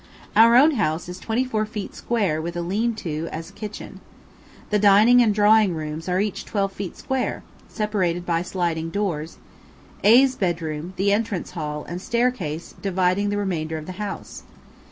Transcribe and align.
Our 0.35 0.55
own 0.55 0.71
house 0.71 1.07
is 1.07 1.19
twenty 1.19 1.45
four 1.45 1.63
feet 1.63 1.93
square 1.93 2.41
with 2.41 2.57
a 2.57 2.63
lean 2.63 2.95
to 3.05 3.29
as 3.31 3.51
kitchen. 3.51 4.01
The 4.71 4.79
dining 4.79 5.21
and 5.21 5.31
drawing 5.31 5.75
rooms 5.75 6.09
are 6.09 6.19
each 6.19 6.43
twelve 6.43 6.71
feet 6.73 6.97
square, 6.97 7.43
separated 7.69 8.25
by 8.25 8.41
sliding 8.41 8.89
doors; 8.89 9.37
A 10.03 10.25
's 10.25 10.33
bedroom, 10.33 10.93
the 10.97 11.11
entrance 11.13 11.51
hall, 11.51 11.83
and 11.83 12.01
stair 12.01 12.31
case 12.31 12.73
dividing 12.81 13.29
the 13.29 13.37
remainder 13.37 13.77
of 13.77 13.85
the 13.85 13.91
house. 14.01 14.41